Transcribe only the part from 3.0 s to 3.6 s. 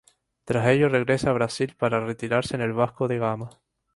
de Gama.